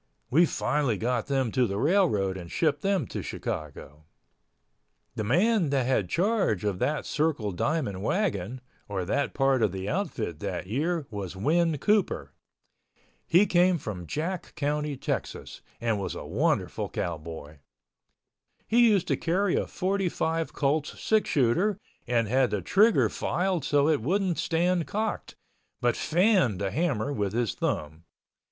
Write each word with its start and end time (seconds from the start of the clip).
We 0.31 0.47
finally 0.47 0.97
got 0.97 1.27
them 1.27 1.51
to 1.51 1.67
the 1.67 1.77
railroad 1.77 2.35
and 2.35 2.49
shipped 2.51 2.81
them 2.81 3.05
to 3.05 3.21
Chicago. 3.21 4.05
The 5.13 5.23
man 5.23 5.69
that 5.69 5.85
had 5.85 6.09
charge 6.09 6.63
of 6.63 6.79
that 6.79 7.05
Circle 7.05 7.51
Diamond 7.51 8.01
wagon, 8.01 8.61
or 8.89 9.05
that 9.05 9.35
part 9.35 9.61
of 9.61 9.71
the 9.71 9.87
outfit 9.87 10.39
that 10.39 10.65
year 10.65 11.05
was 11.11 11.35
Win 11.35 11.77
Cooper. 11.77 12.33
He 13.27 13.45
came 13.45 13.77
from 13.77 14.07
Jack 14.07 14.55
County, 14.55 14.97
Texas, 14.97 15.61
and 15.79 15.99
was 15.99 16.15
a 16.15 16.25
wonderful 16.25 16.89
cowboy. 16.89 17.59
He 18.65 18.89
used 18.89 19.07
to 19.09 19.15
carry 19.15 19.55
a 19.55 19.67
45 19.67 20.51
Colts 20.51 20.99
six 20.99 21.29
shooter 21.29 21.77
and 22.07 22.27
had 22.27 22.49
the 22.49 22.63
trigger 22.63 23.07
filed 23.07 23.63
so 23.63 23.87
it 23.87 24.01
wouldn't 24.01 24.39
stand 24.39 24.87
cocked, 24.87 25.35
but 25.79 25.95
fanned 25.95 26.59
the 26.59 26.71
hammer 26.71 27.13
with 27.13 27.33
his 27.33 27.53
thumb. 27.53 28.05